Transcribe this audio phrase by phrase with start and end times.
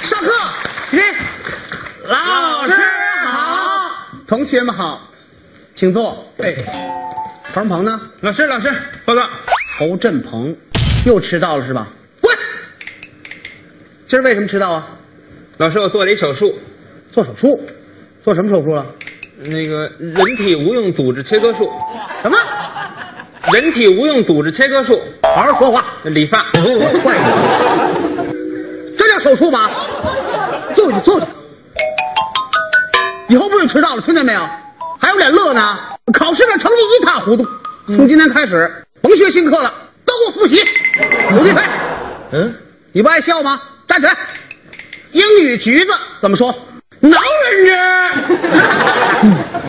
[0.00, 0.30] 上课，
[2.06, 2.74] 老师
[3.24, 3.90] 好。
[4.26, 5.00] 同学们好，
[5.74, 6.24] 请坐。
[6.38, 6.54] 哎，
[7.52, 8.00] 彭鹏呢？
[8.20, 8.72] 老师，老师，
[9.04, 9.22] 报告。
[9.78, 10.56] 侯振鹏
[11.04, 11.88] 又迟到了是吧？
[12.20, 12.36] 滚！
[14.06, 14.86] 今儿为什么迟到啊？
[15.58, 16.56] 老师，我做了一手术，
[17.10, 17.60] 做手术，
[18.22, 18.86] 做什么手术了？
[19.38, 21.72] 那个人体无用组织切割术。
[22.22, 22.38] 什么？
[23.52, 25.00] 人体无用组织切割术。
[25.22, 25.84] 好好说话。
[26.04, 26.38] 理发。
[26.54, 27.24] 我踹你！
[28.98, 29.70] 这叫手术吗？
[30.74, 31.26] 坐下，坐下。
[33.28, 34.40] 以后不许迟到了，听见没有？
[35.00, 35.78] 还有脸乐呢？
[36.12, 37.46] 考试的成绩一塌糊涂。
[37.86, 39.72] 从今天开始，甭学新课了，
[40.04, 40.62] 都给我复习。
[41.30, 41.60] 努力飞，
[42.32, 42.54] 嗯，
[42.92, 43.60] 你不爱笑吗？
[43.86, 44.16] 站起来。
[45.12, 46.54] 英语橘子怎么说？
[47.00, 47.18] 脑
[47.52, 47.72] 人子。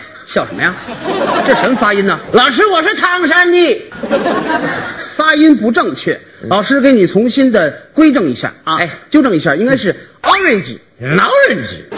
[0.26, 0.74] 笑什么呀？
[1.46, 2.18] 这什么发音呢？
[2.32, 3.92] 老师，我是唐山的。
[5.16, 9.94] 发音不正确，老师给你重新的规正一下啊，哎纠正一下，应该是
[10.30, 11.88] orange 脑人子。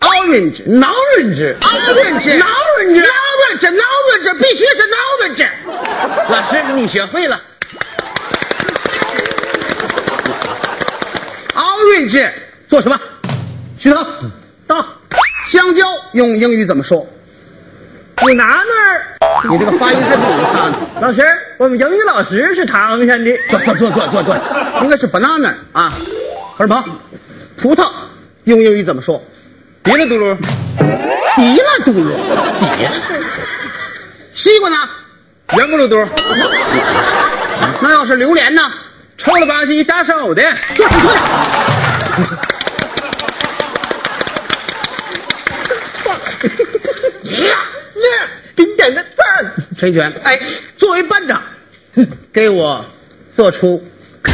[0.00, 1.56] orange 脑人子。
[1.60, 2.46] orange 脑
[2.78, 3.02] 人子。
[3.02, 5.48] orange orange 必须是 orange。
[6.28, 7.40] 老师，你学会了。
[11.54, 12.30] orange
[12.68, 12.98] 做什么？
[13.78, 14.30] 徐腾，
[14.66, 14.86] 到。
[15.46, 17.06] 香蕉用英语怎么说？
[18.26, 19.04] 你拿那儿。
[19.50, 20.76] 你这个发音真不如他呢。
[21.00, 21.20] 老师，
[21.58, 23.30] 我们英语老师是唐山的。
[23.50, 24.34] 坐坐坐坐坐坐，
[24.82, 25.92] 应该是 banana 啊。
[26.56, 26.82] 何志鹏，
[27.56, 27.90] 葡萄
[28.44, 29.22] 用英语怎么说？
[29.82, 30.36] 别了嘟噜。
[31.36, 32.14] 迪了嘟噜，
[32.60, 32.92] 迪了。
[34.32, 34.76] 西瓜呢？
[35.56, 35.96] 圆咕噜嘟。
[37.82, 38.62] 那要是榴莲呢？
[39.16, 40.42] 臭了吧唧扎手的。
[48.56, 49.52] 给你点个赞。
[49.78, 50.38] 陈全，哎，
[50.76, 51.42] 作为班长，
[52.32, 52.84] 给我
[53.32, 53.82] 做出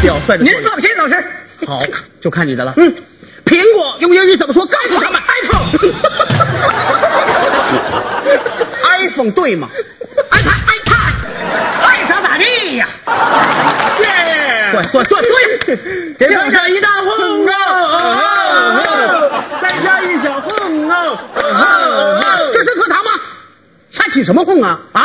[0.03, 0.45] 表率的。
[0.45, 1.25] 您放心，老师。
[1.67, 1.83] 好，
[2.21, 2.75] 就看你的了。
[2.77, 2.95] 嗯，
[3.51, 4.65] 苹果用英语怎么说？
[4.65, 5.21] 告诉他们。
[9.03, 9.69] ，iPhone，iPhone 对吗
[10.31, 11.15] ？iPad iPad，
[11.83, 12.89] 爱咋咋地呀。
[14.01, 14.73] 耶！
[14.73, 15.21] 对对
[15.67, 15.77] 对对，
[16.17, 17.53] 给剩下一大红啊，
[19.61, 21.19] 再加一小红啊。
[22.55, 23.11] 这是课堂吗？
[23.91, 25.03] 瞎起什么哄啊啊！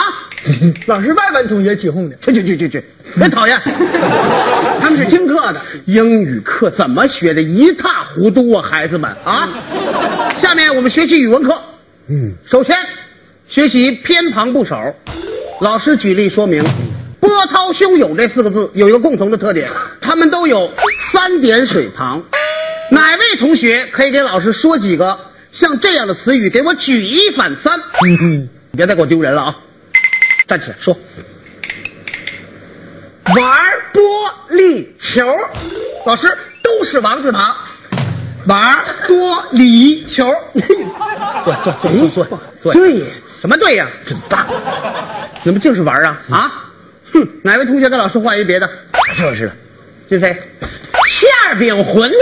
[0.86, 2.16] 老师外班同学起哄的。
[2.18, 2.84] 去去去去去，
[3.20, 3.60] 真讨厌！
[4.80, 9.50] 他们是听课的，英语课怎么学的一塌糊涂啊，孩子们啊！
[10.36, 11.60] 下面我们学习语文课。
[12.08, 12.76] 嗯，首先
[13.48, 14.96] 学习偏旁部首。
[15.62, 16.64] 老师举例说明，
[17.20, 19.70] 波涛汹涌这四个字有一个共同的特点，
[20.02, 20.72] 它们都有
[21.12, 22.24] 三点水旁。
[22.92, 25.18] 哪位同学可以给老师说几个
[25.52, 26.50] 像这样的词语？
[26.50, 27.80] 给我举一反三。
[28.22, 29.58] 嗯，你别再给我丢人了啊！
[30.48, 30.96] 站起来说。
[33.36, 33.36] 玩
[35.00, 35.26] 球，
[36.06, 36.28] 老师
[36.62, 37.56] 都是王字旁。
[38.48, 38.62] 玩
[39.08, 40.32] 玻璃球。
[41.44, 42.74] 坐坐坐坐坐坐。
[42.74, 43.04] 对，
[43.42, 43.88] 什么对呀？
[44.06, 44.46] 真棒！
[45.44, 46.18] 怎么净是玩啊？
[46.32, 46.52] 啊！
[47.14, 47.28] 哼！
[47.44, 48.70] 哪位同学跟老师换一别的？
[49.18, 49.54] 就是了。
[50.08, 50.28] 金飞，
[51.08, 52.14] 馅饼馄饨。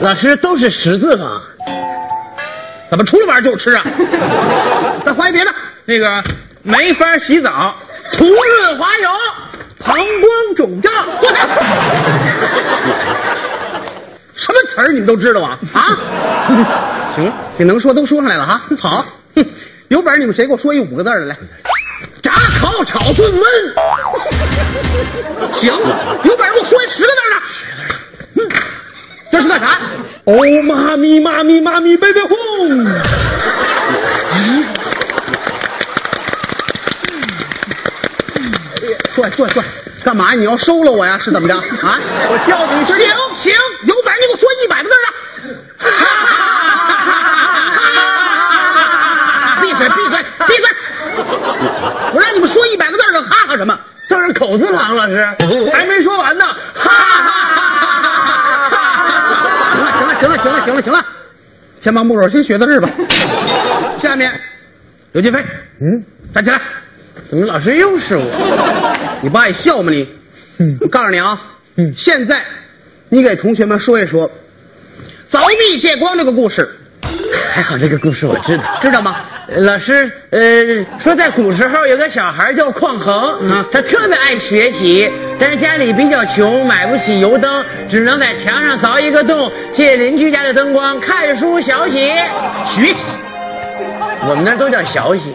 [0.00, 1.42] 老师都是十字吗？
[2.90, 3.84] 怎么出来玩就吃啊？
[5.04, 5.52] 再换一别的。
[5.84, 6.06] 那个
[6.62, 7.50] 没法洗澡，
[8.12, 9.10] 涂润滑油，
[9.84, 10.92] 膀胱肿胀。
[14.34, 15.58] 什么词儿你们都知道啊？
[15.74, 15.98] 啊！
[17.14, 18.62] 行，你能说都说上来了哈。
[18.78, 19.04] 好，
[19.36, 19.44] 哼，
[19.88, 21.36] 有本事你们谁给我说一五个字的来？
[22.22, 23.44] 炸烤炒炖焖。
[25.52, 25.72] 行，
[26.24, 27.36] 有本事给我说一十个字的。
[28.36, 28.48] 嗯，
[29.30, 29.78] 这是干啥？
[30.24, 32.84] 哦，妈咪妈咪妈咪贝贝哄。
[39.14, 39.62] 坐坐坐，
[40.04, 40.34] 干嘛呀？
[40.38, 41.18] 你要收了我呀？
[41.18, 41.54] 是怎么着？
[41.56, 41.98] 啊？
[42.28, 42.94] 我叫你行
[43.34, 43.52] 行，
[43.86, 45.06] 有本事你给我说一百个字的。
[49.60, 50.66] 闭嘴闭嘴闭嘴！
[52.14, 53.78] 我让你们说一百个字的，哈哈什么？
[54.08, 55.24] 这是口字旁，老师
[55.72, 56.44] 还没说完呢。
[56.74, 57.22] 哈哈
[58.70, 58.78] 哈！
[59.72, 61.04] 行了行了行了行了行了行了，
[61.82, 62.88] 先帮部首先学到这儿吧。
[63.98, 64.32] 下面，
[65.12, 65.40] 刘金飞，
[65.80, 66.04] 嗯，
[66.34, 66.60] 站起来。
[67.28, 68.26] 怎么老师又是我？
[69.22, 70.08] 你不爱笑吗你？
[70.58, 71.40] 嗯我告诉你啊，
[71.76, 72.42] 嗯现在
[73.08, 74.30] 你给同学们说一说
[75.30, 76.68] 凿壁借光这个故事，
[77.52, 78.64] 还好这个故事我知道。
[78.82, 79.16] 知道吗？
[79.56, 80.40] 老师，呃，
[80.98, 92.08] 说在古时候有个小孩叫匡衡，啊他特别爱学习，但是家里比较穷，买不起油灯，只能在墙上凿一个洞，借邻居家的灯光看书学习。
[92.76, 92.96] 学习，
[94.28, 95.34] 我们那都叫学习。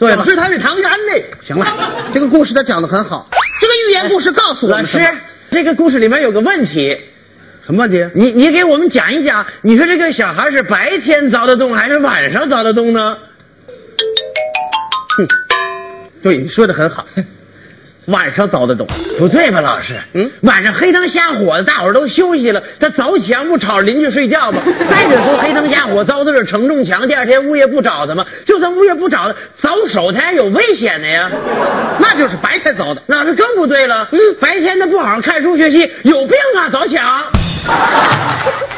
[0.00, 0.30] 坐下吧老。
[0.30, 1.66] 师他是唐山的，行了，
[2.14, 3.28] 这个故事他讲的很好。
[3.60, 4.98] 这个寓言故事告诉我老师
[5.50, 6.98] 这个故事里面有个问题，
[7.66, 8.02] 什么问题？
[8.14, 13.18] 你你给我们讲一讲，你说这个小孩是白天凿的洞还是晚上凿的洞呢？
[15.18, 15.28] 哼，
[16.22, 17.06] 对，你说的很好。
[18.10, 18.86] 晚上凿的洞，
[19.18, 19.94] 不对吧，老师？
[20.14, 24.62] 嗯晚上黑灯瞎火的，大伙儿都休息了，他凿墙不吵着邻居睡觉吗？
[24.90, 28.24] 再者说，黑灯瞎火凿的是承重墙，第二天物业不找他吗？
[28.46, 29.34] 就算物业不找他，
[29.68, 31.30] 凿手他也有危险的呀。
[32.00, 33.02] 那就是白天凿的。
[33.06, 34.08] 那是更不对了。
[34.12, 37.24] 嗯，白天他不好好看书学习，有病啊，凿墙。